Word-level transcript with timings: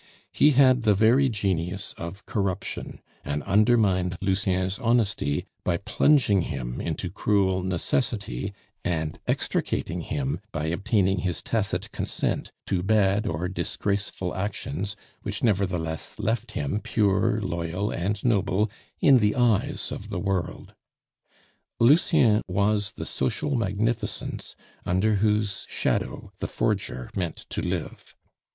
He 0.31 0.49
had 0.57 0.81
the 0.81 0.95
very 0.95 1.29
genius 1.29 1.93
of 1.95 2.25
corruption, 2.25 3.01
and 3.23 3.43
undermined 3.43 4.17
Lucien's 4.19 4.79
honesty 4.79 5.45
by 5.63 5.77
plunging 5.77 6.41
him 6.41 6.81
into 6.81 7.11
cruel 7.11 7.61
necessity, 7.61 8.51
and 8.83 9.19
extricating 9.27 10.01
him 10.01 10.39
by 10.51 10.65
obtaining 10.69 11.19
his 11.19 11.43
tacit 11.43 11.91
consent 11.91 12.51
to 12.65 12.81
bad 12.81 13.27
or 13.27 13.47
disgraceful 13.47 14.33
actions, 14.33 14.95
which 15.21 15.43
nevertheless 15.43 16.17
left 16.17 16.53
him 16.53 16.79
pure, 16.79 17.39
loyal, 17.39 17.91
and 17.91 18.25
noble 18.25 18.71
in 19.01 19.19
the 19.19 19.35
eyes 19.35 19.91
of 19.91 20.09
the 20.09 20.19
world. 20.19 20.73
Lucien 21.79 22.41
was 22.47 22.93
the 22.93 23.05
social 23.05 23.55
magnificence 23.55 24.55
under 24.83 25.17
whose 25.17 25.67
shadow 25.69 26.31
the 26.39 26.47
forger 26.47 27.11
meant 27.15 27.45
to 27.51 27.61
live. 27.61 28.15